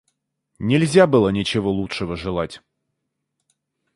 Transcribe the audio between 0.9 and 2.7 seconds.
было ничего лучшего желать.